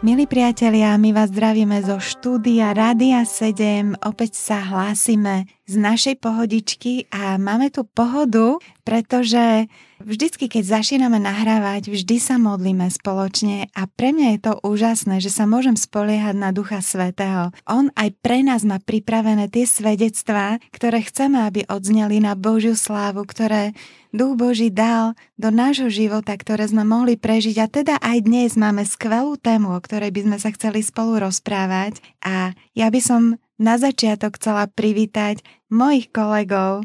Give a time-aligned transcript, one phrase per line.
[0.00, 4.00] Milí priatelia, my vás zdravíme zo štúdia Rádia 7.
[4.00, 9.68] Opäť sa hlásime z našej pohodičky a máme tu pohodu, pretože
[10.00, 15.28] Vždycky, keď začíname nahrávať, vždy sa modlíme spoločne a pre mňa je to úžasné, že
[15.28, 17.52] sa môžem spoliehať na Ducha Svetého.
[17.68, 23.28] On aj pre nás má pripravené tie svedectvá, ktoré chceme, aby odzneli na Božiu slávu,
[23.28, 23.76] ktoré
[24.10, 27.56] Duch Boží dal do nášho života, ktoré sme mohli prežiť.
[27.62, 32.02] A teda aj dnes máme skvelú tému, o ktorej by sme sa chceli spolu rozprávať.
[32.26, 36.82] A ja by som na začiatok chcela privítať mojich kolegov,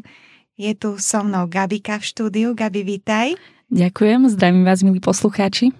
[0.56, 2.48] je tu so mnou Gabika v štúdiu.
[2.56, 3.36] Gabi, vítaj.
[3.68, 5.74] Ďakujem, zdravím vás, milí poslucháči.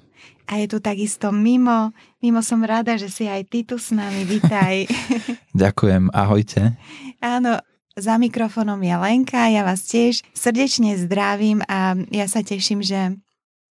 [0.51, 1.95] A je tu takisto Mimo.
[2.21, 4.27] Mimo som rada, že si aj ty tu s nami.
[4.27, 4.85] Vítaj.
[5.63, 6.77] Ďakujem, ahojte.
[7.25, 7.57] Áno,
[7.97, 13.17] za mikrofónom je Lenka, ja vás tiež srdečne zdravím a ja sa teším, že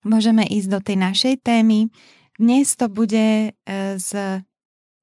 [0.02, 1.86] môžeme ísť do tej našej témy.
[2.34, 4.42] Dnes to bude e, z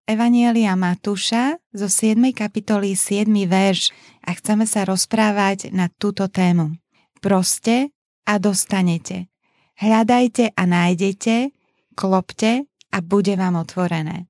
[0.06, 2.20] Evanielia Matúša zo 7.
[2.36, 3.32] kapitoly 7.
[3.48, 3.96] verš
[4.28, 6.76] a chceme sa rozprávať na túto tému.
[7.24, 7.96] Proste
[8.28, 9.32] a dostanete.
[9.80, 11.56] Hľadajte a nájdete,
[11.96, 14.28] klopte a bude vám otvorené.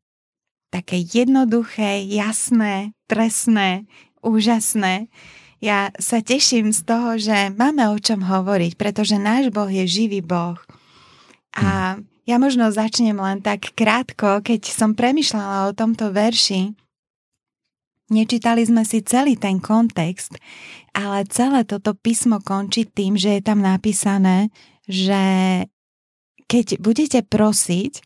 [0.69, 3.85] Také jednoduché, jasné, presné,
[4.25, 5.07] úžasné.
[5.61, 10.19] Ja sa teším z toho, že máme o čom hovoriť, pretože náš Boh je živý
[10.19, 10.57] Boh.
[11.55, 11.95] A
[12.25, 16.73] ja možno začnem len tak krátko, keď som premyšľala o tomto verši.
[18.09, 20.37] Nečítali sme si celý ten kontext,
[20.93, 24.53] ale celé toto písmo končí tým, že je tam napísané,
[24.85, 25.21] že
[26.45, 28.05] keď budete prosiť,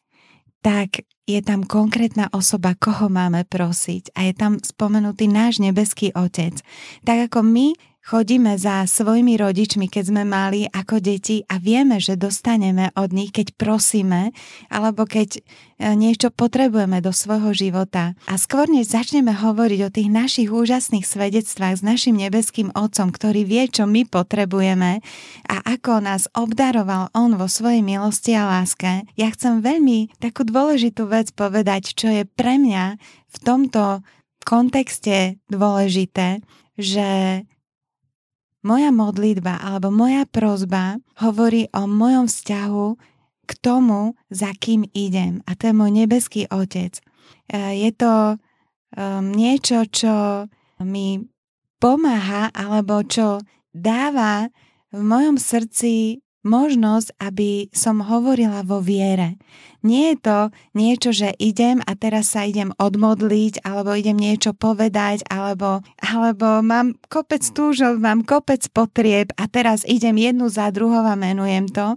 [0.64, 6.58] tak je tam konkrétna osoba, koho máme prosiť a je tam spomenutý náš nebeský Otec.
[7.06, 12.16] Tak ako my Chodíme za svojimi rodičmi, keď sme mali ako deti a vieme, že
[12.16, 14.32] dostaneme od nich, keď prosíme,
[14.72, 15.42] alebo keď e,
[15.94, 18.18] niečo potrebujeme do svojho života.
[18.26, 23.44] A skôr než začneme hovoriť o tých našich úžasných svedectvách s našim nebeským Otcom, ktorý
[23.44, 25.04] vie, čo my potrebujeme
[25.46, 31.04] a ako nás obdaroval On vo svojej milosti a láske, ja chcem veľmi takú dôležitú
[31.06, 32.96] vec povedať, čo je pre mňa
[33.28, 34.02] v tomto
[34.48, 36.42] kontexte dôležité,
[36.80, 37.44] že
[38.64, 42.88] moja modlitba alebo moja prozba hovorí o mojom vzťahu
[43.50, 45.42] k tomu, za kým idem.
[45.50, 47.02] A to je môj nebeský otec.
[47.50, 50.46] E, je to um, niečo, čo
[50.86, 51.18] mi
[51.82, 53.42] pomáha alebo čo
[53.74, 54.52] dáva
[54.94, 59.40] v mojom srdci možnosť, aby som hovorila vo viere.
[59.80, 60.40] Nie je to
[60.76, 67.00] niečo, že idem a teraz sa idem odmodliť, alebo idem niečo povedať, alebo, alebo mám
[67.08, 71.96] kopec túžov, mám kopec potrieb a teraz idem jednu za druhou a menujem to.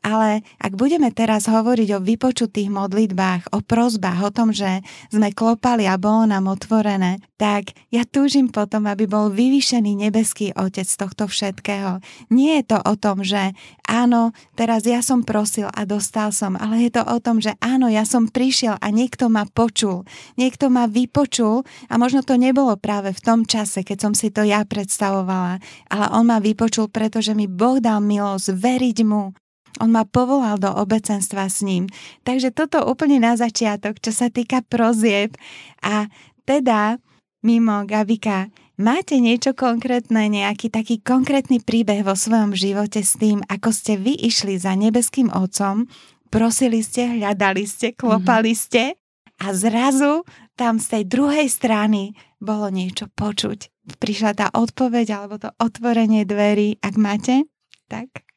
[0.00, 4.80] Ale ak budeme teraz hovoriť o vypočutých modlitbách, o prozbách, o tom, že
[5.12, 10.88] sme klopali a bolo nám otvorené, tak ja túžim potom, aby bol vyvýšený nebeský Otec
[10.88, 12.00] tohto všetkého.
[12.32, 13.52] Nie je to o tom, že
[13.84, 17.92] áno, teraz ja som prosil a dostal som, ale je to o tom, že áno,
[17.92, 20.08] ja som prišiel a niekto ma počul,
[20.40, 24.48] niekto ma vypočul a možno to nebolo práve v tom čase, keď som si to
[24.48, 25.60] ja predstavovala,
[25.92, 29.36] ale on ma vypočul, pretože mi Boh dal milosť veriť mu,
[29.78, 31.86] on ma povolal do obecenstva s ním.
[32.26, 35.38] Takže toto úplne na začiatok, čo sa týka prozieb.
[35.86, 36.10] A
[36.42, 36.98] teda,
[37.46, 38.50] mimo Gabika,
[38.80, 44.18] máte niečo konkrétne, nejaký taký konkrétny príbeh vo svojom živote s tým, ako ste vy
[44.18, 45.86] išli za nebeským Otcom,
[46.32, 48.64] prosili ste, hľadali ste, klopali mm-hmm.
[48.66, 48.82] ste
[49.40, 50.26] a zrazu
[50.56, 53.68] tam z tej druhej strany bolo niečo počuť.
[54.00, 57.44] Prišla tá odpoveď alebo to otvorenie dverí, ak máte,
[57.88, 58.29] tak...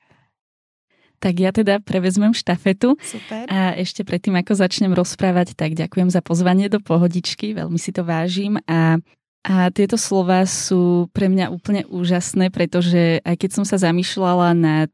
[1.23, 2.99] Tak ja teda prevezmem štafetu.
[2.99, 3.47] Super.
[3.47, 8.03] A ešte predtým, ako začnem rozprávať, tak ďakujem za pozvanie do pohodičky, veľmi si to
[8.03, 8.99] vážim a
[9.43, 14.87] a tieto slova sú pre mňa úplne úžasné, pretože aj keď som sa zamýšľala nad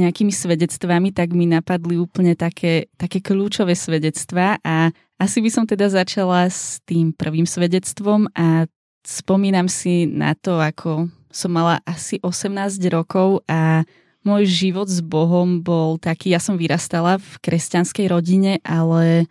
[0.00, 4.88] nejakými svedectvami, tak mi napadli úplne také, také kľúčové svedectvá a
[5.20, 8.64] asi by som teda začala s tým prvým svedectvom a
[9.04, 13.84] spomínam si na to, ako som mala asi 18 rokov a
[14.22, 19.24] môj život s Bohom bol taký, ja som vyrastala v kresťanskej rodine, ale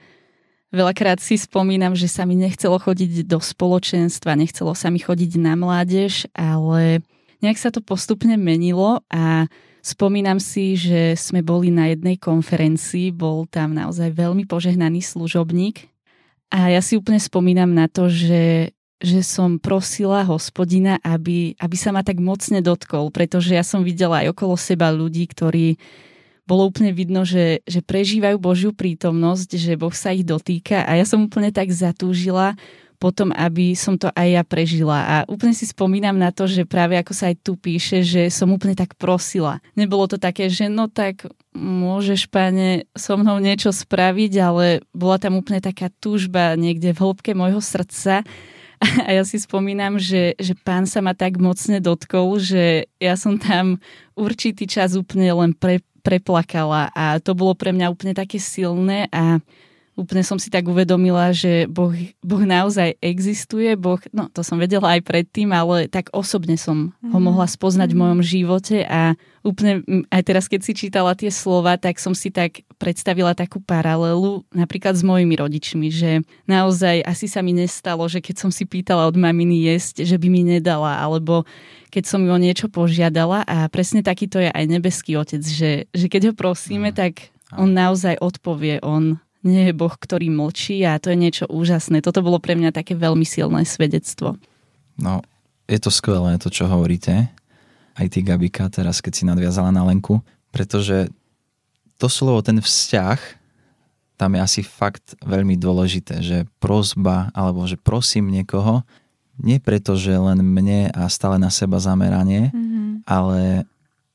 [0.73, 5.53] veľakrát si spomínam, že sa mi nechcelo chodiť do spoločenstva, nechcelo sa mi chodiť na
[5.53, 7.05] mládež, ale
[7.41, 9.45] nejak sa to postupne menilo a
[9.85, 15.89] spomínam si, že sme boli na jednej konferencii, bol tam naozaj veľmi požehnaný služobník
[16.49, 21.95] a ja si úplne spomínam na to, že, že som prosila hospodina, aby, aby sa
[21.95, 25.79] ma tak mocne dotkol, pretože ja som videla aj okolo seba ľudí, ktorí
[26.43, 31.05] bolo úplne vidno, že, že prežívajú Božiu prítomnosť, že Boh sa ich dotýka a ja
[31.05, 32.57] som úplne tak zatúžila
[32.99, 34.99] potom, aby som to aj ja prežila.
[35.07, 38.51] A úplne si spomínam na to, že práve ako sa aj tu píše, že som
[38.51, 39.63] úplne tak prosila.
[39.79, 41.23] Nebolo to také, že no tak
[41.55, 47.31] môžeš, pane, so mnou niečo spraviť, ale bola tam úplne taká túžba niekde v hĺbke
[47.31, 48.27] môjho srdca.
[49.07, 53.35] A ja si spomínam, že, že pán sa ma tak mocne dotkol, že ja som
[53.35, 53.77] tam
[54.15, 59.43] určitý čas úplne len pre, preplakala a to bolo pre mňa úplne také silné a
[59.99, 61.91] úplne som si tak uvedomila, že boh,
[62.23, 67.11] boh naozaj existuje, Boh, no to som vedela aj predtým, ale tak osobne som mm.
[67.11, 67.25] ho mhm.
[67.27, 67.93] mohla spoznať mm.
[67.93, 72.31] v mojom živote a úplne aj teraz, keď si čítala tie slova, tak som si
[72.31, 78.23] tak predstavila takú paralelu napríklad s mojimi rodičmi, že naozaj asi sa mi nestalo, že
[78.23, 81.43] keď som si pýtala od maminy jesť, že by mi nedala, alebo
[81.91, 86.05] keď som ju o niečo požiadala a presne takýto je aj nebeský otec, že, že
[86.07, 86.95] keď ho prosíme, mm.
[86.95, 92.03] tak on naozaj odpovie, on nie je Boh, ktorý mlčí a to je niečo úžasné.
[92.03, 94.35] Toto bolo pre mňa také veľmi silné svedectvo.
[94.99, 95.23] No,
[95.69, 97.31] je to skvelé, to, čo hovoríte.
[97.95, 100.19] Aj ty, Gabika, teraz keď si nadviazala na Lenku,
[100.51, 101.07] pretože
[101.99, 103.19] to slovo, ten vzťah,
[104.19, 108.83] tam je asi fakt veľmi dôležité, že prosba, alebo že prosím niekoho,
[109.39, 113.07] nie preto, že len mne a stále na seba zameranie, mm-hmm.
[113.07, 113.63] ale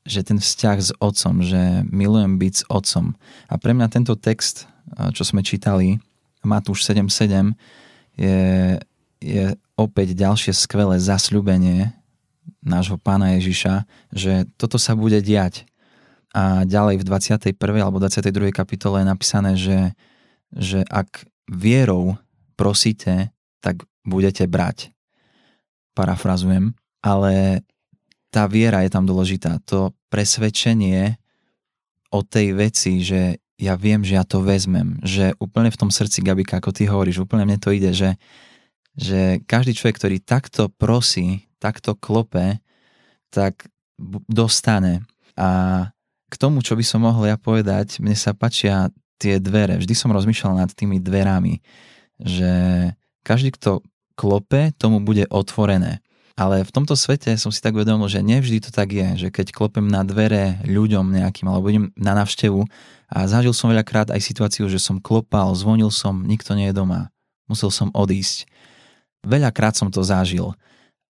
[0.05, 3.17] že ten vzťah s otcom, že milujem byť s otcom.
[3.49, 4.69] A pre mňa tento text
[5.13, 5.97] čo sme čítali,
[6.45, 7.57] Matúš 7.7,
[8.15, 8.39] je,
[9.19, 9.45] je
[9.75, 11.91] opäť ďalšie skvelé zasľubenie
[12.61, 15.65] nášho pána Ježiša, že toto sa bude diať.
[16.35, 17.55] A ďalej v 21.
[17.79, 18.51] alebo 22.
[18.51, 19.79] kapitole je napísané, že,
[20.51, 22.19] že ak vierou
[22.59, 23.31] prosíte,
[23.63, 24.91] tak budete brať.
[25.95, 26.75] Parafrazujem.
[26.99, 27.63] Ale
[28.33, 29.63] tá viera je tam dôležitá.
[29.71, 31.15] To presvedčenie
[32.11, 36.19] o tej veci, že ja viem, že ja to vezmem, že úplne v tom srdci,
[36.19, 38.19] Gabika, ako ty hovoríš, úplne mne to ide, že,
[38.99, 42.59] že každý človek, ktorý takto prosí, takto klope,
[43.31, 43.71] tak
[44.27, 45.07] dostane.
[45.39, 45.89] A
[46.27, 49.79] k tomu, čo by som mohol ja povedať, mne sa páčia tie dvere.
[49.79, 51.63] Vždy som rozmýšľal nad tými dverami,
[52.19, 52.51] že
[53.23, 53.79] každý, kto
[54.19, 56.03] klope, tomu bude otvorené.
[56.35, 59.55] Ale v tomto svete som si tak uvedomil, že nevždy to tak je, že keď
[59.55, 62.67] klopem na dvere ľuďom nejakým, alebo idem na návštevu
[63.07, 67.07] a zažil som veľakrát aj situáciu, že som klopal, zvonil som, nikto nie je doma,
[67.47, 68.51] musel som odísť.
[69.23, 70.51] Veľakrát som to zažil.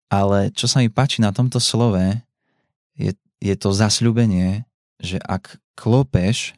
[0.08, 2.00] Ale čo sa mi páči na tomto slove,
[2.96, 3.12] je,
[3.44, 4.64] je to zasľubenie,
[5.04, 6.56] že ak klopeš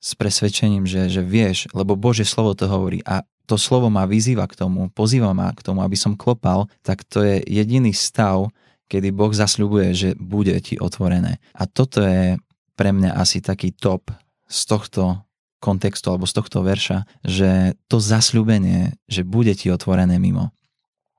[0.00, 3.20] s presvedčením, že, že vieš, lebo Bože slovo to hovorí a
[3.50, 7.26] to slovo ma vyzýva k tomu, pozýva ma k tomu, aby som klopal, tak to
[7.26, 8.46] je jediný stav,
[8.86, 11.42] kedy Boh zasľubuje, že bude ti otvorené.
[11.58, 12.38] A toto je
[12.78, 14.14] pre mňa asi taký top
[14.46, 15.26] z tohto
[15.58, 20.54] kontextu alebo z tohto verša, že to zasľubenie, že bude ti otvorené mimo.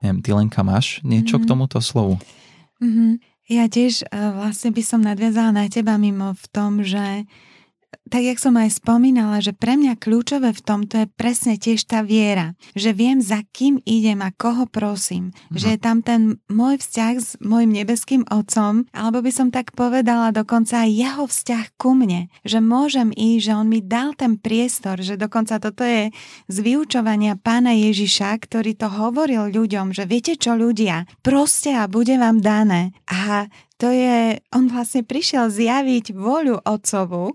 [0.02, 1.44] Neviem, ty Lenka máš niečo mm-hmm.
[1.44, 1.50] k mhm.
[1.52, 2.16] tomuto slovu?
[2.82, 3.12] Mm-hmm.
[3.52, 7.28] Ja tiež uh, vlastne by som nadviazala na teba mimo v tom, že
[8.12, 12.04] tak jak som aj spomínala, že pre mňa kľúčové v tomto je presne tiež tá
[12.04, 15.56] viera, že viem, za kým idem a koho prosím, mhm.
[15.56, 20.28] že je tam ten môj vzťah s môjim nebeským otcom, alebo by som tak povedala
[20.28, 25.00] dokonca aj jeho vzťah ku mne, že môžem ísť, že on mi dal ten priestor,
[25.00, 26.12] že dokonca toto je
[26.48, 32.16] z vyučovania pána Ježiša, ktorý to hovoril ľuďom, že viete čo ľudia, proste a bude
[32.20, 32.92] vám dané.
[33.08, 33.48] A
[33.82, 37.34] to je, on vlastne prišiel zjaviť voľu otcovu,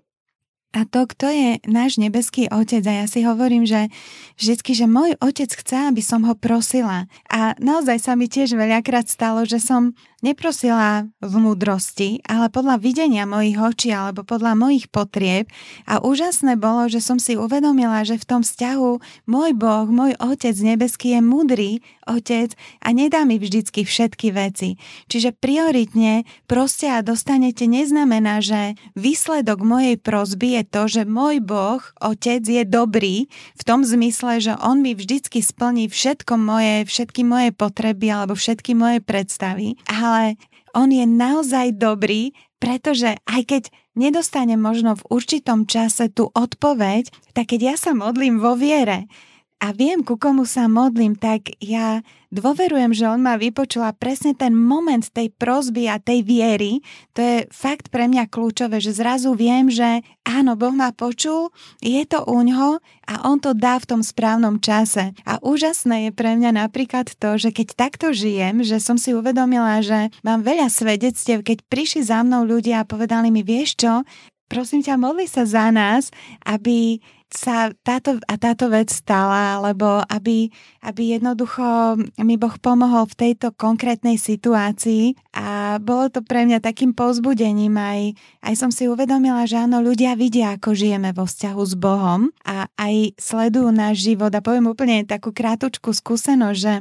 [0.78, 2.86] a to, kto je náš nebeský otec.
[2.86, 3.90] A ja si hovorím, že
[4.38, 7.10] vždycky, že môj otec chce, aby som ho prosila.
[7.34, 13.26] A naozaj sa mi tiež veľakrát stalo, že som neprosila v múdrosti, ale podľa videnia
[13.26, 15.50] mojich očí alebo podľa mojich potrieb.
[15.90, 20.54] A úžasné bolo, že som si uvedomila, že v tom vzťahu môj Boh, môj Otec
[20.54, 21.72] nebeský je múdry
[22.08, 24.80] Otec a nedá mi vždycky všetky veci.
[25.12, 31.84] Čiže prioritne proste a dostanete neznamená, že výsledok mojej prosby je to, že môj Boh,
[32.00, 33.28] Otec je dobrý
[33.60, 38.74] v tom zmysle, že On mi vždycky splní všetko moje, všetky moje potreby alebo všetky
[38.74, 39.76] moje predstavy.
[39.92, 40.40] Ale
[40.72, 43.64] on je naozaj dobrý, pretože aj keď
[43.98, 49.10] nedostane možno v určitom čase tú odpoveď, tak keď ja sa modlím vo viere,
[49.58, 54.38] a viem, ku komu sa modlím, tak ja dôverujem, že on ma vypočul a presne
[54.38, 56.86] ten moment tej prozby a tej viery,
[57.18, 61.50] to je fakt pre mňa kľúčové, že zrazu viem, že áno, Boh ma počul,
[61.82, 62.78] je to u ňoho
[63.10, 65.18] a on to dá v tom správnom čase.
[65.26, 69.82] A úžasné je pre mňa napríklad to, že keď takto žijem, že som si uvedomila,
[69.82, 74.06] že mám veľa svedectiev, keď prišli za mnou ľudia a povedali mi, vieš čo,
[74.48, 76.14] prosím ťa, modli sa za nás,
[76.48, 80.48] aby sa táto a táto vec stala, alebo aby,
[80.80, 85.20] aby jednoducho mi Boh pomohol v tejto konkrétnej situácii.
[85.36, 88.16] A bolo to pre mňa takým povzbudením aj,
[88.48, 92.72] aj som si uvedomila, že áno, ľudia vidia, ako žijeme vo vzťahu s Bohom a
[92.80, 94.32] aj sledujú náš život.
[94.32, 96.74] A poviem úplne takú krátučku skúsenosť, že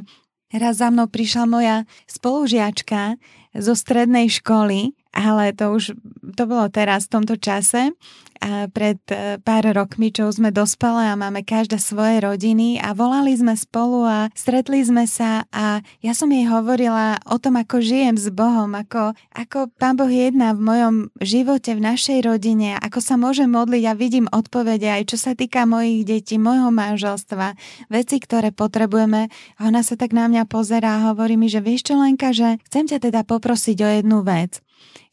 [0.55, 1.75] raz za mnou prišla moja
[2.07, 3.19] spolužiačka
[3.57, 5.97] zo strednej školy ale to už,
[6.37, 7.89] to bolo teraz v tomto čase,
[8.37, 13.33] a pred e, pár rokmi, čo sme dospelé a máme každá svoje rodiny a volali
[13.33, 18.13] sme spolu a stretli sme sa a ja som jej hovorila o tom, ako žijem
[18.13, 23.17] s Bohom, ako, ako Pán Boh jedná v mojom živote, v našej rodine, ako sa
[23.17, 27.57] môžem modliť a vidím odpovede aj čo sa týka mojich detí, môjho manželstva,
[27.89, 29.33] veci, ktoré potrebujeme.
[29.57, 32.61] A ona sa tak na mňa pozerá a hovorí mi, že vieš čo Lenka, že
[32.69, 34.59] chcem ťa teda poprosiť o jednu vec.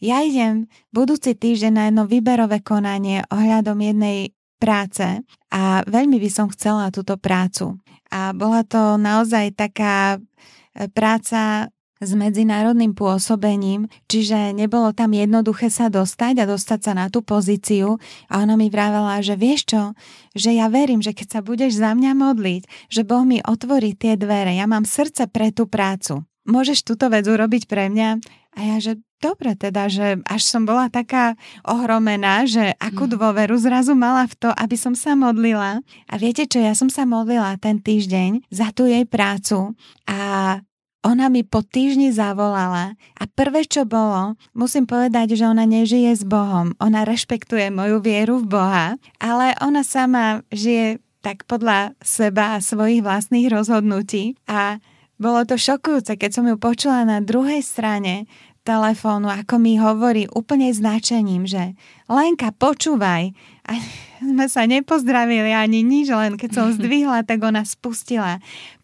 [0.03, 5.23] Ja idem budúci týždeň na jedno výberové konanie ohľadom jednej práce
[5.53, 7.79] a veľmi by som chcela túto prácu.
[8.09, 11.69] A bola to naozaj taká e, práca
[12.05, 17.97] s medzinárodným pôsobením, čiže nebolo tam jednoduché sa dostať a dostať sa na tú pozíciu
[18.29, 19.83] a ona mi vravela, že vieš čo,
[20.37, 22.63] že ja verím, že keď sa budeš za mňa modliť,
[22.93, 26.27] že Boh mi otvorí tie dvere, ja mám srdce pre tú prácu.
[26.45, 28.21] Môžeš túto vec urobiť pre mňa?
[28.55, 31.35] A ja, že dobre teda, že až som bola taká
[31.67, 33.19] ohromená, že akú mhm.
[33.19, 35.81] dôveru zrazu mala v to, aby som sa modlila.
[36.07, 39.73] A viete čo, ja som sa modlila ten týždeň za tú jej prácu
[40.05, 40.61] a
[41.05, 46.25] ona mi po týždni zavolala a prvé, čo bolo, musím povedať, že ona nežije s
[46.25, 46.73] Bohom.
[46.81, 48.87] Ona rešpektuje moju vieru v Boha,
[49.21, 54.81] ale ona sama žije tak podľa seba a svojich vlastných rozhodnutí a
[55.25, 58.29] bolo to šokujúce, keď som ju počula na druhej strane
[58.65, 61.73] telefónu, ako mi hovorí úplne značením, že
[62.09, 63.33] Lenka, počúvaj.
[63.65, 63.73] A
[64.21, 68.41] sme sa nepozdravili ani nič, len keď som zdvihla, tak ona spustila.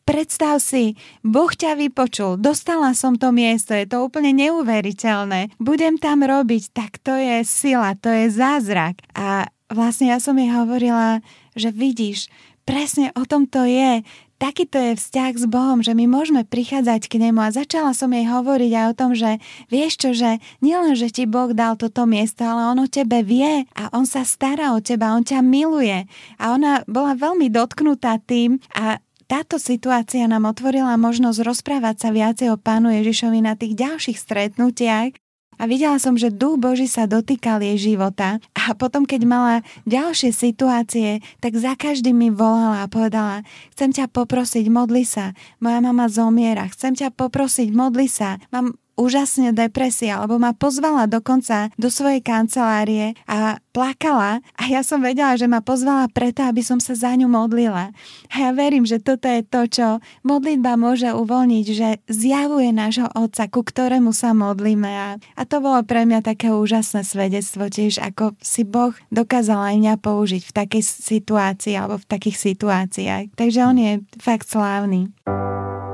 [0.08, 5.54] Predstav si, Boh ťa vypočul, dostala som to miesto, je to úplne neuveriteľné.
[5.60, 8.98] Budem tam robiť, tak to je sila, to je zázrak.
[9.14, 11.22] A vlastne ja som jej hovorila,
[11.54, 12.26] že vidíš,
[12.66, 14.02] presne o tom to je
[14.40, 18.24] takýto je vzťah s Bohom, že my môžeme prichádzať k nemu a začala som jej
[18.24, 19.36] hovoriť aj o tom, že
[19.68, 23.68] vieš čo, že nielen, že ti Boh dal toto miesto, ale on o tebe vie
[23.76, 26.08] a on sa stará o teba, on ťa miluje.
[26.40, 28.98] A ona bola veľmi dotknutá tým a
[29.30, 35.29] táto situácia nám otvorila možnosť rozprávať sa viacej o Pánu Ježišovi na tých ďalších stretnutiach
[35.60, 38.40] a videla som, že duch Boží sa dotýkal jej života.
[38.56, 43.44] A potom, keď mala ďalšie situácie, tak za každým mi volala a povedala,
[43.76, 49.56] chcem ťa poprosiť, modli sa, moja mama zomiera, chcem ťa poprosiť, modli sa, mám úžasne
[49.56, 55.48] depresia, lebo ma pozvala dokonca do svojej kancelárie a plakala a ja som vedela, že
[55.48, 57.96] ma pozvala preto, aby som sa za ňu modlila.
[58.28, 59.86] A ja verím, že toto je to, čo
[60.26, 64.90] modlitba môže uvoľniť, že zjavuje nášho Otca, ku ktorému sa modlíme.
[64.90, 69.76] A, a to bolo pre mňa také úžasné svedectvo tiež, ako si Boh dokázal aj
[69.80, 73.32] mňa použiť v takej situácii alebo v takých situáciách.
[73.38, 75.08] Takže on je fakt slávny.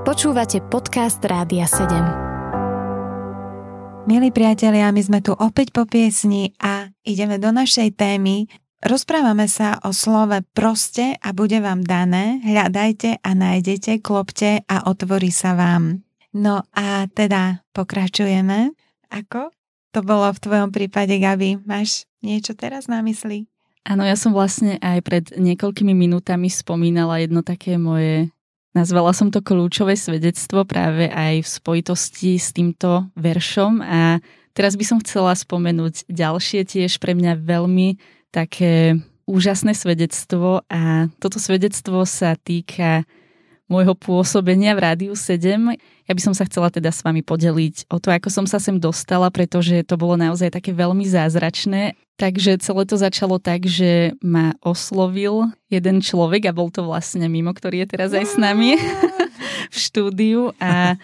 [0.06, 2.25] Počúvate podcast Rádia 7.
[4.06, 8.46] Milí priatelia, my sme tu opäť po piesni a ideme do našej témy.
[8.78, 15.34] Rozprávame sa o slove proste a bude vám dané, hľadajte a nájdete, klopte a otvorí
[15.34, 16.06] sa vám.
[16.30, 18.78] No a teda pokračujeme.
[19.10, 19.50] Ako?
[19.90, 21.58] To bolo v tvojom prípade, Gabi.
[21.66, 23.50] Máš niečo teraz na mysli?
[23.82, 28.30] Áno, ja som vlastne aj pred niekoľkými minútami spomínala jedno také moje
[28.76, 34.20] Nazvala som to kľúčové svedectvo práve aj v spojitosti s týmto veršom a
[34.52, 37.96] teraz by som chcela spomenúť ďalšie tiež pre mňa veľmi
[38.28, 43.08] také úžasné svedectvo a toto svedectvo sa týka
[43.64, 45.72] môjho pôsobenia v Rádiu 7.
[46.04, 48.76] Ja by som sa chcela teda s vami podeliť o to, ako som sa sem
[48.76, 51.96] dostala, pretože to bolo naozaj také veľmi zázračné.
[52.16, 57.52] Takže celé to začalo tak, že ma oslovil jeden človek a bol to vlastne mimo,
[57.52, 58.80] ktorý je teraz aj s nami
[59.74, 60.96] v štúdiu a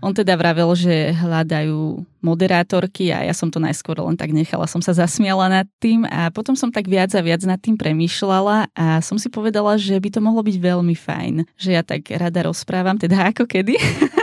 [0.00, 4.80] On teda vravel, že hľadajú moderátorky a ja som to najskôr len tak nechala, som
[4.80, 9.04] sa zasmiala nad tým a potom som tak viac a viac nad tým premýšľala a
[9.04, 12.96] som si povedala, že by to mohlo byť veľmi fajn, že ja tak rada rozprávam,
[12.96, 13.76] teda ako kedy.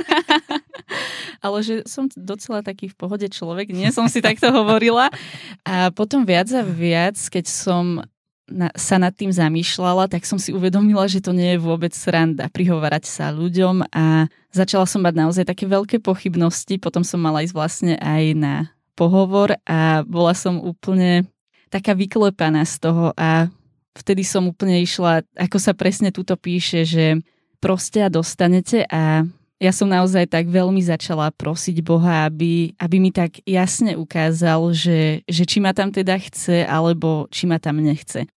[1.44, 5.10] ale že som docela taký v pohode človek, nie som si takto hovorila.
[5.64, 8.02] A potom viac a viac, keď som
[8.48, 12.48] na, sa nad tým zamýšľala, tak som si uvedomila, že to nie je vôbec sranda
[12.48, 16.80] prihovárať sa ľuďom a začala som mať naozaj také veľké pochybnosti.
[16.80, 18.56] Potom som mala ísť vlastne aj na
[18.96, 21.28] pohovor a bola som úplne
[21.68, 23.52] taká vyklepaná z toho a
[24.00, 27.20] vtedy som úplne išla, ako sa presne tuto píše, že
[27.60, 33.10] proste a dostanete a ja som naozaj tak veľmi začala prosiť Boha, aby, aby mi
[33.10, 38.30] tak jasne ukázal, že, že či ma tam teda chce, alebo či ma tam nechce.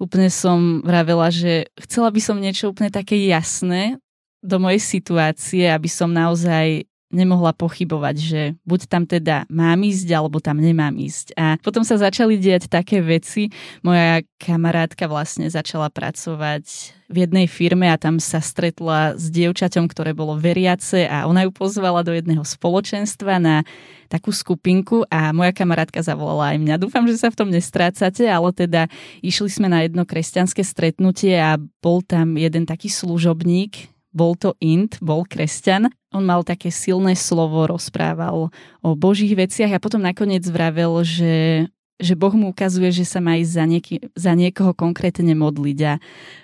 [0.00, 3.98] Úplne som vravela, že chcela by som niečo úplne také jasné
[4.40, 10.38] do mojej situácie, aby som naozaj nemohla pochybovať, že buď tam teda mám ísť, alebo
[10.38, 11.34] tam nemám ísť.
[11.34, 13.50] A potom sa začali diať také veci.
[13.82, 20.14] Moja kamarátka vlastne začala pracovať v jednej firme a tam sa stretla s dievčaťom, ktoré
[20.14, 23.66] bolo veriace a ona ju pozvala do jedného spoločenstva na
[24.06, 26.82] takú skupinku a moja kamarátka zavolala aj mňa.
[26.82, 28.86] Dúfam, že sa v tom nestrácate, ale teda
[29.22, 34.98] išli sme na jedno kresťanské stretnutie a bol tam jeden taký služobník, bol to Int,
[34.98, 35.90] bol kresťan.
[36.10, 38.50] On mal také silné slovo, rozprával
[38.82, 41.66] o božích veciach a potom nakoniec vravel, že
[42.00, 45.78] že Boh mu ukazuje, že sa má ísť za, nieky, za niekoho konkrétne modliť.
[45.84, 45.92] A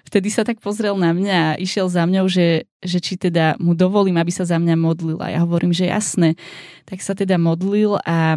[0.05, 3.73] vtedy sa tak pozrel na mňa a išiel za mňou, že, že či teda mu
[3.73, 5.19] dovolím, aby sa za mňa modlil.
[5.25, 6.37] A ja hovorím, že jasné.
[6.85, 8.37] Tak sa teda modlil a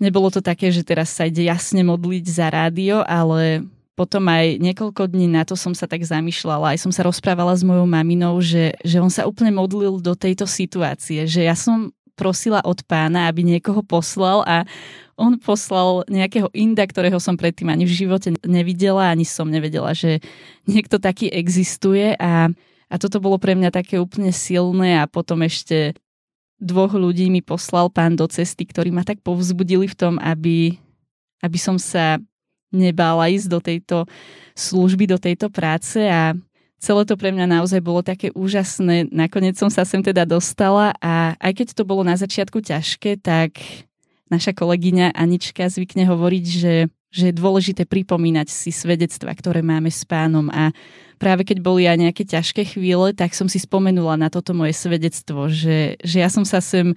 [0.00, 5.08] nebolo to také, že teraz sa ide jasne modliť za rádio, ale potom aj niekoľko
[5.08, 8.76] dní na to som sa tak zamýšľala, aj som sa rozprávala s mojou maminou, že,
[8.84, 13.40] že on sa úplne modlil do tejto situácie, že ja som prosila od pána, aby
[13.40, 14.68] niekoho poslal a
[15.16, 20.20] on poslal nejakého inda, ktorého som predtým ani v živote nevidela, ani som nevedela, že
[20.68, 22.52] niekto taký existuje a,
[22.92, 25.96] a toto bolo pre mňa také úplne silné a potom ešte
[26.60, 30.76] dvoch ľudí mi poslal pán do cesty, ktorí ma tak povzbudili v tom, aby,
[31.40, 32.20] aby som sa
[32.74, 33.96] nebála ísť do tejto
[34.56, 36.32] služby, do tejto práce a
[36.80, 39.10] celé to pre mňa naozaj bolo také úžasné.
[39.12, 43.58] Nakoniec som sa sem teda dostala a aj keď to bolo na začiatku ťažké, tak
[44.30, 46.74] naša kolegyňa Anička zvykne hovoriť, že,
[47.10, 50.74] že je dôležité pripomínať si svedectva, ktoré máme s pánom a
[51.16, 55.48] práve keď boli aj nejaké ťažké chvíle, tak som si spomenula na toto moje svedectvo,
[55.48, 56.92] že, že ja som sa sem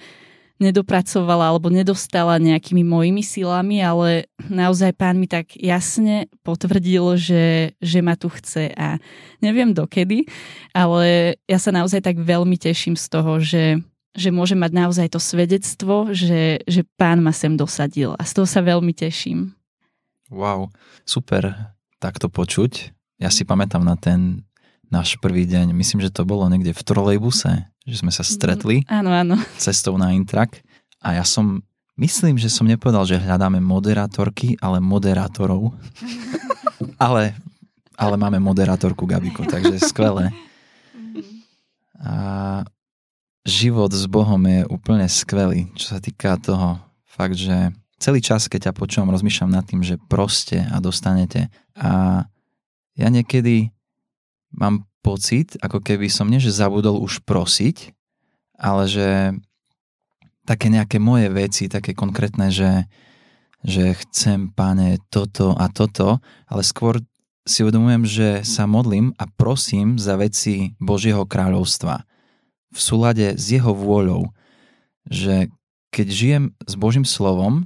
[0.59, 7.99] nedopracovala alebo nedostala nejakými mojimi silami, ale naozaj pán mi tak jasne potvrdil, že, že
[8.03, 8.99] ma tu chce a
[9.39, 10.27] neviem dokedy,
[10.75, 13.79] ale ja sa naozaj tak veľmi teším z toho, že,
[14.11, 18.47] že môžem mať naozaj to svedectvo, že, že pán ma sem dosadil a z toho
[18.47, 19.55] sa veľmi teším.
[20.29, 20.69] Wow,
[21.07, 22.91] super takto počuť.
[23.19, 24.47] Ja si pamätám na ten
[24.89, 28.89] náš prvý deň, myslím, že to bolo niekde v trolejbuse, že sme sa stretli mm,
[28.89, 29.36] áno, áno.
[29.58, 30.62] cestou na Intrak
[30.99, 31.62] a ja som,
[31.95, 35.71] myslím, že som nepovedal, že hľadáme moderátorky, ale moderátorov.
[37.06, 37.38] ale,
[37.95, 40.36] ale máme moderátorku Gabiko, takže skvelé.
[41.99, 42.63] A
[43.47, 48.71] život s Bohom je úplne skvelý, čo sa týka toho fakt, že celý čas, keď
[48.71, 51.52] ťa počúvam, rozmýšľam nad tým, že proste a dostanete.
[51.75, 52.23] A
[52.95, 53.71] ja niekedy
[54.53, 57.95] mám pocit, ako keby som nie, že zabudol už prosiť,
[58.59, 59.38] ale že
[60.43, 62.89] také nejaké moje veci, také konkrétne, že,
[63.63, 66.99] že chcem, pane, toto a toto, ale skôr
[67.47, 72.09] si uvedomujem, že sa modlím a prosím za veci Božieho kráľovstva
[72.69, 74.29] v súlade s jeho vôľou,
[75.09, 75.49] že
[75.89, 77.65] keď žijem s Božím slovom,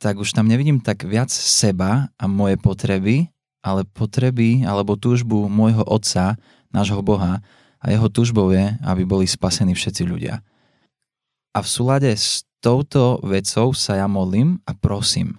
[0.00, 3.28] tak už tam nevidím tak viac seba a moje potreby,
[3.62, 6.36] ale potreby alebo túžbu môjho Otca,
[6.74, 7.40] nášho Boha
[7.78, 10.42] a jeho túžbou je, aby boli spasení všetci ľudia.
[11.52, 15.38] A v súlade s touto vecou sa ja modlím a prosím.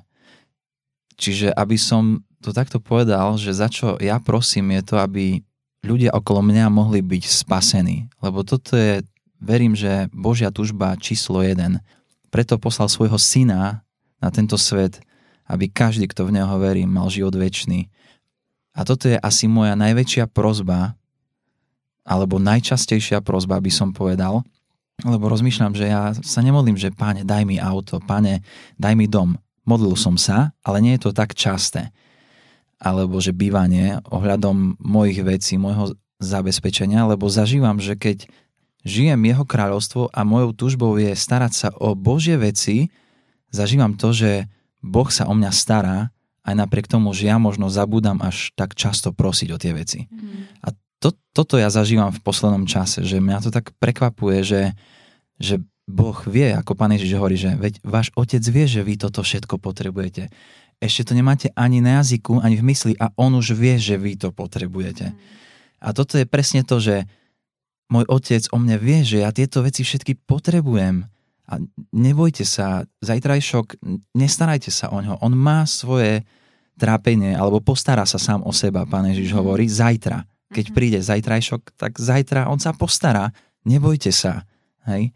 [1.20, 5.40] Čiže aby som to takto povedal, že za čo ja prosím je to, aby
[5.88, 8.12] ľudia okolo mňa mohli byť spasení.
[8.20, 9.04] Lebo toto je,
[9.40, 11.80] verím, že Božia túžba číslo jeden.
[12.28, 13.88] Preto poslal svojho syna
[14.20, 15.00] na tento svet,
[15.48, 17.88] aby každý, kto v neho verí, mal život väčší.
[18.74, 20.98] A toto je asi moja najväčšia prozba,
[22.04, 24.44] alebo najčastejšia prozba by som povedal,
[25.02, 28.46] lebo rozmýšľam, že ja sa nemodlím, že páne, daj mi auto, páne,
[28.78, 29.40] daj mi dom.
[29.64, 31.90] Modlil som sa, ale nie je to tak časté.
[32.78, 38.28] Alebo že bývanie ohľadom mojich vecí, môjho zabezpečenia, lebo zažívam, že keď
[38.84, 42.92] žijem jeho kráľovstvo a mojou túžbou je starať sa o Božie veci,
[43.50, 44.52] zažívam to, že
[44.84, 46.13] Boh sa o mňa stará,
[46.44, 50.12] aj napriek tomu, že ja možno zabúdam až tak často prosiť o tie veci.
[50.12, 50.52] Mm.
[50.60, 50.68] A
[51.00, 54.62] to, toto ja zažívam v poslednom čase, že mňa to tak prekvapuje, že,
[55.40, 59.24] že Boh vie, ako Pán Ježiš hovorí, že veď váš otec vie, že vy toto
[59.24, 60.32] všetko potrebujete.
[60.84, 64.20] Ešte to nemáte ani na jazyku, ani v mysli a on už vie, že vy
[64.20, 65.12] to potrebujete.
[65.12, 65.18] Mm.
[65.84, 67.04] A toto je presne to, že
[67.92, 71.12] môj otec o mne vie, že ja tieto veci všetky potrebujem.
[71.44, 71.60] A
[71.92, 73.84] nebojte sa, zajtrajšok,
[74.16, 75.20] nestarajte sa o ňo.
[75.20, 76.24] On má svoje
[76.80, 79.38] trápenie, alebo postará sa sám o seba, pán Ježiš mm.
[79.38, 80.24] hovorí, zajtra.
[80.50, 80.74] Keď mm.
[80.74, 83.30] príde zajtrajšok, tak zajtra on sa postará.
[83.68, 84.48] Nebojte sa.
[84.88, 85.12] Hej?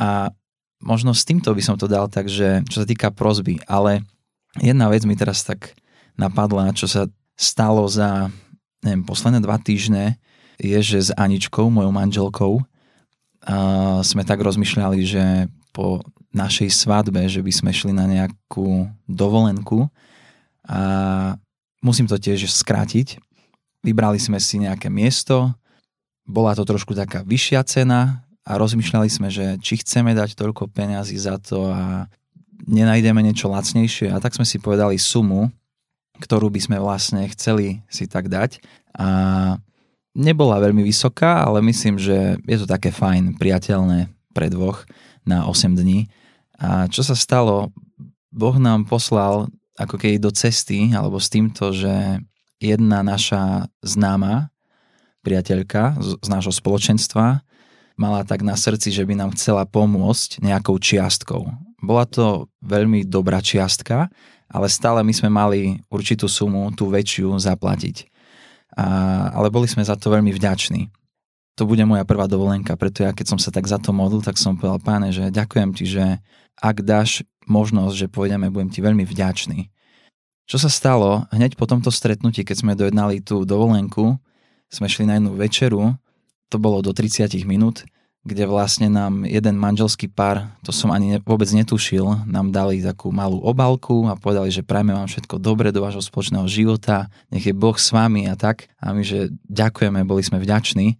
[0.00, 0.32] A
[0.80, 4.04] možno s týmto by som to dal tak, že čo sa týka prozby, ale
[4.60, 5.76] jedna vec mi teraz tak
[6.16, 7.04] napadla, čo sa
[7.36, 8.32] stalo za
[8.80, 10.16] neviem, posledné dva týždne,
[10.56, 12.52] je, že s Aničkou, mojou manželkou,
[13.46, 13.56] a
[14.02, 16.00] sme tak rozmýšľali, že po
[16.32, 19.92] našej svadbe, že by sme šli na nejakú dovolenku.
[20.64, 20.80] A
[21.84, 23.20] musím to tiež skrátiť.
[23.84, 25.52] Vybrali sme si nejaké miesto,
[26.26, 31.14] bola to trošku taká vyššia cena a rozmýšľali sme, že či chceme dať toľko peniazy
[31.14, 32.10] za to a
[32.66, 34.10] nenájdeme niečo lacnejšie.
[34.10, 35.54] A tak sme si povedali sumu,
[36.18, 38.58] ktorú by sme vlastne chceli si tak dať.
[38.98, 39.08] A
[40.18, 44.82] nebola veľmi vysoká, ale myslím, že je to také fajn, priateľné pre dvoch
[45.26, 46.06] na 8 dní.
[46.56, 47.74] A čo sa stalo?
[48.32, 52.20] Boh nám poslal ako keď do cesty, alebo s týmto, že
[52.56, 54.48] jedna naša známa
[55.20, 57.44] priateľka z, z nášho spoločenstva
[57.96, 61.48] mala tak na srdci, že by nám chcela pomôcť nejakou čiastkou.
[61.80, 64.08] Bola to veľmi dobrá čiastka,
[64.48, 65.60] ale stále my sme mali
[65.92, 68.08] určitú sumu, tú väčšiu, zaplatiť.
[68.76, 68.86] A,
[69.32, 70.88] ale boli sme za to veľmi vďační
[71.56, 74.36] to bude moja prvá dovolenka, preto ja keď som sa tak za to modlil, tak
[74.36, 76.20] som povedal, páne, že ďakujem ti, že
[76.60, 79.72] ak dáš možnosť, že pôjdeme, budem ti veľmi vďačný.
[80.46, 81.26] Čo sa stalo?
[81.32, 84.20] Hneď po tomto stretnutí, keď sme dojednali tú dovolenku,
[84.70, 85.96] sme šli na jednu večeru,
[86.52, 87.82] to bolo do 30 minút,
[88.26, 93.38] kde vlastne nám jeden manželský pár, to som ani vôbec netušil, nám dali takú malú
[93.38, 97.78] obálku a povedali, že prajme vám všetko dobre do vášho spoločného života, nech je Boh
[97.78, 98.66] s vami a tak.
[98.82, 100.98] A my, že ďakujeme, boli sme vďační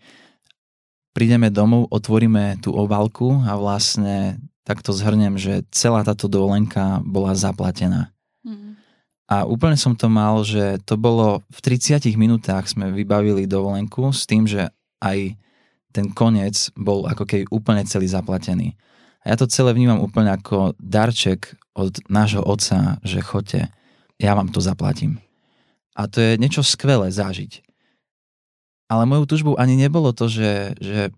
[1.16, 4.37] prídeme domov, otvoríme tú obálku a vlastne
[4.68, 8.12] takto zhrnem, že celá táto dovolenka bola zaplatená.
[8.44, 8.76] Mm.
[9.24, 14.29] A úplne som to mal, že to bolo v 30 minútach sme vybavili dovolenku s
[14.29, 14.68] tým, že
[15.00, 15.33] aj
[15.96, 18.76] ten koniec bol ako keby úplne celý zaplatený.
[19.24, 23.72] A ja to celé vnímam úplne ako darček od nášho otca, že choďte,
[24.20, 25.18] ja vám to zaplatím.
[25.96, 27.65] A to je niečo skvelé zažiť.
[28.87, 31.11] Ale mojou tužbou ani nebolo to, že, že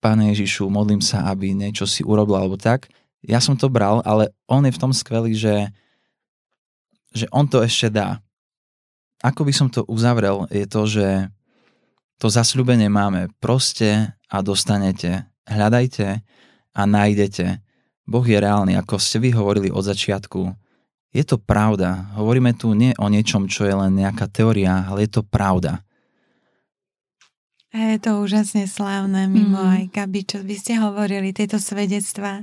[0.00, 2.88] Pane Ježišu, modlím sa, aby niečo si urobil alebo tak.
[3.20, 5.68] Ja som to bral, ale on je v tom skvelý, že,
[7.12, 8.24] že on to ešte dá.
[9.20, 11.28] Ako by som to uzavrel, je to, že
[12.16, 13.28] to zasľúbenie máme.
[13.44, 15.28] Proste a dostanete.
[15.44, 16.24] Hľadajte
[16.72, 17.60] a nájdete.
[18.08, 20.56] Boh je reálny, ako ste vy hovorili od začiatku.
[21.12, 22.08] Je to pravda.
[22.16, 25.84] Hovoríme tu nie o niečom, čo je len nejaká teória, ale je to pravda.
[27.70, 29.70] A je to úžasne slávne, mimo mm.
[29.70, 32.42] aj Gabi, čo by ste hovorili, tieto svedectvá.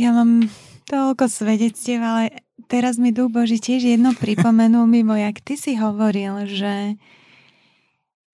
[0.00, 0.48] Ja mám
[0.88, 2.40] toľko svedectiev, ale
[2.72, 6.96] teraz mi Duch Boží tiež jedno pripomenul mimo, jak ty si hovoril, že,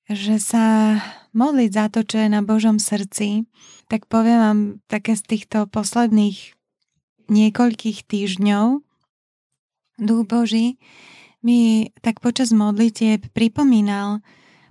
[0.06, 0.98] že sa
[1.34, 3.50] modliť za to, čo je na Božom srdci,
[3.90, 6.54] tak poviem vám také z týchto posledných
[7.26, 8.84] niekoľkých týždňov,
[10.02, 10.80] Duch Boží
[11.42, 14.22] mi tak počas modlitieb pripomínal,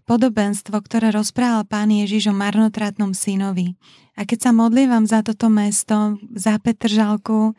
[0.06, 3.78] podobenstvo, ktoré rozprával pán Ježiš o marnotratnom synovi.
[4.20, 7.56] A keď sa modlívam za toto mesto, za Petržalku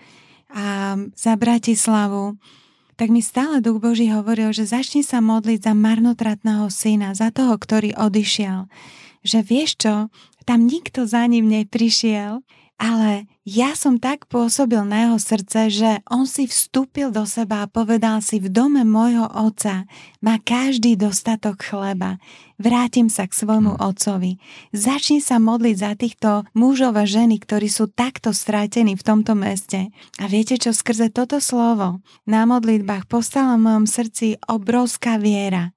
[0.52, 2.36] a za Bratislavu,
[3.00, 7.56] tak mi stále Duch Boží hovoril, že začni sa modliť za marnotratného syna, za toho,
[7.56, 8.68] ktorý odišiel.
[9.26, 9.94] Že vieš čo,
[10.44, 12.44] tam nikto za ním neprišiel,
[12.82, 17.70] ale ja som tak pôsobil na jeho srdce, že on si vstúpil do seba a
[17.70, 19.86] povedal si, v dome môjho otca
[20.18, 22.18] má každý dostatok chleba.
[22.58, 23.82] Vrátim sa k svojmu hmm.
[23.86, 24.42] otcovi.
[24.74, 29.94] Začni sa modliť za týchto mužov a ženy, ktorí sú takto stratení v tomto meste.
[30.18, 35.70] A viete čo, skrze toto slovo na modlitbách postala v mojom srdci obrovská viera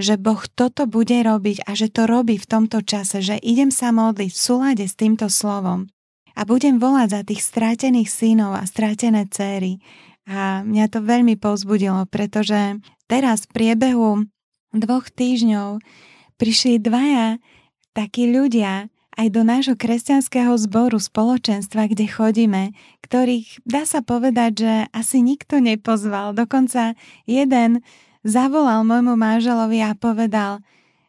[0.00, 3.92] že Boh toto bude robiť a že to robí v tomto čase, že idem sa
[3.92, 5.92] modliť v súlade s týmto slovom
[6.38, 9.82] a budem volať za tých strátených synov a strátené céry.
[10.30, 12.78] A mňa to veľmi povzbudilo, pretože
[13.10, 14.22] teraz v priebehu
[14.70, 15.82] dvoch týždňov
[16.38, 17.42] prišli dvaja
[17.90, 18.86] takí ľudia
[19.18, 22.62] aj do nášho kresťanského zboru, spoločenstva, kde chodíme,
[23.02, 26.38] ktorých dá sa povedať, že asi nikto nepozval.
[26.38, 26.94] Dokonca
[27.26, 27.82] jeden
[28.22, 30.62] zavolal môjmu manželovi a povedal,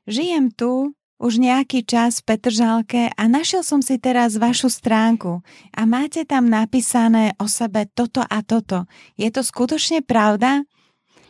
[0.09, 5.43] žijem tu už nejaký čas v Petržalke a našiel som si teraz vašu stránku
[5.75, 8.87] a máte tam napísané o sebe toto a toto.
[9.19, 10.63] Je to skutočne pravda?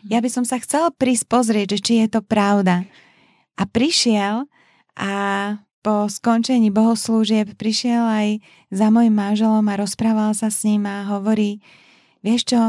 [0.06, 2.86] Ja by som sa chcela prísť pozrieť, či je to pravda.
[3.58, 4.46] A prišiel
[4.96, 5.12] a
[5.82, 8.28] po skončení bohoslúžieb prišiel aj
[8.70, 11.66] za mojim manželom a rozprával sa s ním a hovorí,
[12.22, 12.62] vieš čo,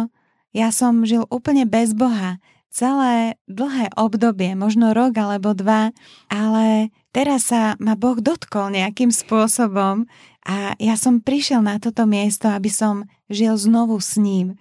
[0.57, 5.91] ja som žil úplne bez Boha, celé dlhé obdobie, možno rok alebo dva,
[6.31, 10.09] ale teraz sa ma Boh dotkol nejakým spôsobom
[10.47, 14.57] a ja som prišiel na toto miesto, aby som žil znovu s ním.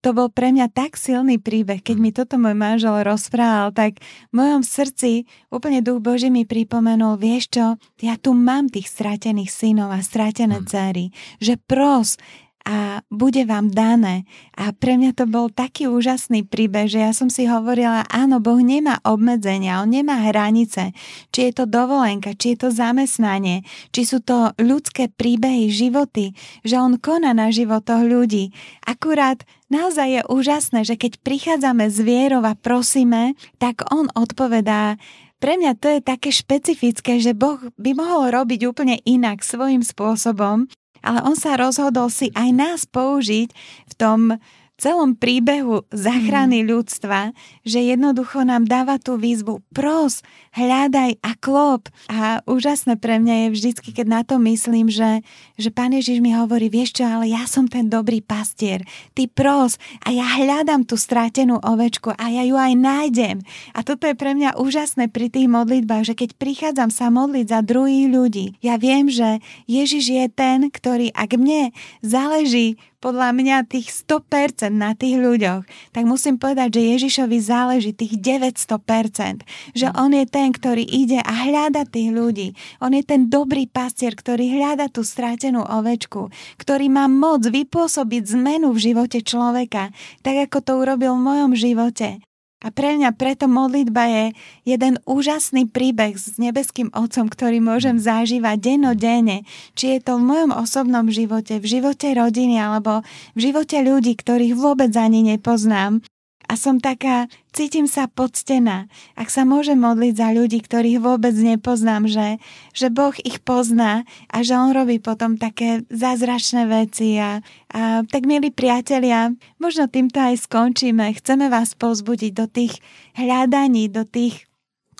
[0.00, 4.00] To bol pre mňa tak silný príbeh, keď mi toto môj manžel rozprával, tak
[4.32, 7.66] v mojom srdci úplne duch Boží mi pripomenul, vieš čo,
[8.00, 12.16] ja tu mám tých stratených synov a stratené dcery, že pros,
[12.64, 14.28] a bude vám dané.
[14.52, 18.60] A pre mňa to bol taký úžasný príbeh, že ja som si hovorila, áno, Boh
[18.60, 20.92] nemá obmedzenia, On nemá hranice.
[21.32, 26.76] Či je to dovolenka, či je to zamestnanie, či sú to ľudské príbehy, životy, že
[26.76, 28.52] On koná na životoch ľudí.
[28.84, 29.42] Akurát
[29.72, 35.00] naozaj je úžasné, že keď prichádzame z vierov a prosíme, tak On odpovedá
[35.40, 40.68] pre mňa to je také špecifické, že Boh by mohol robiť úplne inak, svojim spôsobom,
[41.00, 43.48] ale on sa rozhodol si aj nás použiť
[43.88, 44.36] v tom
[44.80, 46.66] celom príbehu záchrany mm.
[46.72, 47.36] ľudstva,
[47.68, 50.24] že jednoducho nám dáva tú výzvu pros,
[50.56, 51.92] hľadaj a klop.
[52.08, 55.20] A úžasné pre mňa je vždycky, keď na to myslím, že,
[55.60, 58.80] že Pán Ježiš mi hovorí, vieš čo, ale ja som ten dobrý pastier,
[59.12, 63.44] ty pros a ja hľadám tú strátenú ovečku a ja ju aj nájdem.
[63.76, 67.60] A toto je pre mňa úžasné pri tých modlitbách, že keď prichádzam sa modliť za
[67.60, 73.88] druhých ľudí, ja viem, že Ježiš je ten, ktorý ak mne záleží podľa mňa tých
[74.04, 75.64] 100% na tých ľuďoch,
[75.96, 79.42] tak musím povedať, že Ježišovi záleží tých 900%.
[79.72, 82.52] Že on je ten, ktorý ide a hľada tých ľudí.
[82.84, 86.28] On je ten dobrý pastier, ktorý hľada tú strátenú ovečku,
[86.60, 92.29] ktorý má moc vypôsobiť zmenu v živote človeka, tak ako to urobil v mojom živote.
[92.60, 94.24] A pre mňa preto modlitba je
[94.68, 100.52] jeden úžasný príbeh s nebeským Otcom, ktorý môžem zažívať dennodenne, či je to v mojom
[100.52, 103.00] osobnom živote, v živote rodiny alebo
[103.32, 106.04] v živote ľudí, ktorých vôbec ani nepoznám
[106.50, 112.10] a som taká, cítim sa poctená, ak sa môžem modliť za ľudí, ktorých vôbec nepoznám,
[112.10, 112.42] že,
[112.74, 117.22] že Boh ich pozná a že On robí potom také zázračné veci.
[117.22, 117.38] A,
[117.70, 119.30] a tak, milí priatelia,
[119.62, 121.14] možno týmto aj skončíme.
[121.22, 122.82] Chceme vás pozbudiť do tých
[123.14, 124.49] hľadaní, do tých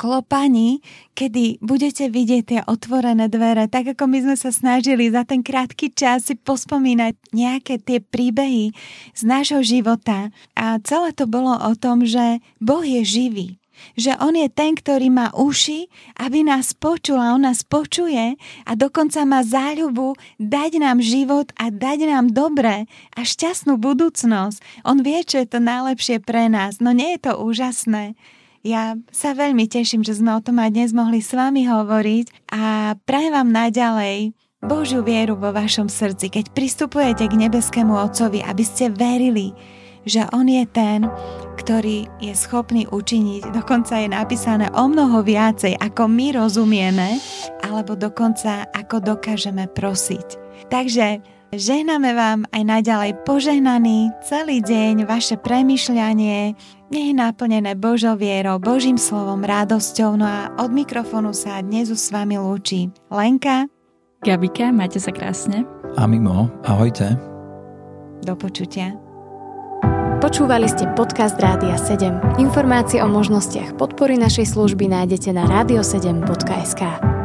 [0.01, 0.81] klopaní,
[1.13, 5.93] kedy budete vidieť tie otvorené dvere, tak ako my sme sa snažili za ten krátky
[5.93, 8.73] čas si pospomínať nejaké tie príbehy
[9.13, 10.33] z nášho života.
[10.57, 13.61] A celé to bolo o tom, že Boh je živý
[13.97, 15.89] že On je ten, ktorý má uši,
[16.21, 18.37] aby nás počul a On nás počuje
[18.69, 22.85] a dokonca má záľubu dať nám život a dať nám dobré
[23.17, 24.85] a šťastnú budúcnosť.
[24.85, 28.13] On vie, čo je to najlepšie pre nás, no nie je to úžasné.
[28.61, 32.93] Ja sa veľmi teším, že sme o tom aj dnes mohli s vami hovoriť a
[33.09, 38.93] prajem vám naďalej Božiu vieru vo vašom srdci, keď pristupujete k nebeskému Otcovi, aby ste
[38.93, 39.57] verili,
[40.05, 41.09] že On je ten,
[41.57, 47.17] ktorý je schopný učiniť, dokonca je napísané o mnoho viacej, ako my rozumieme,
[47.65, 50.37] alebo dokonca ako dokážeme prosiť.
[50.69, 56.55] Takže Žehname vám aj naďalej požehnaný celý deň vaše premyšľanie,
[56.95, 60.15] nech je naplnené Božou vierou, Božím slovom, radosťou.
[60.15, 63.67] No a od mikrofónu sa dnes s vami lúči Lenka.
[64.23, 65.67] Gabika, máte sa krásne.
[65.99, 67.19] A Mimo, ahojte.
[68.23, 68.95] Do počutia.
[70.23, 72.39] Počúvali ste podcast Rádia 7.
[72.39, 77.20] Informácie o možnostiach podpory našej služby nájdete na radio7.sk.